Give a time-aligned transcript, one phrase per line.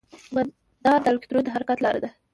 [0.35, 2.09] مدار د الکترون د حرکت لاره ده.